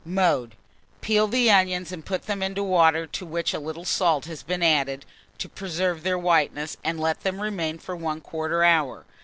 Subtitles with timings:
[0.03, 0.55] Mode.
[1.01, 4.63] Peel the onions and put them into water to which a little salt has been
[4.63, 5.05] added,
[5.37, 9.05] to preserve their whiteness, and let them remain for 1/4 hour.